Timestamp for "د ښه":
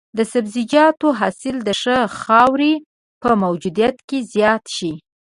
1.67-1.97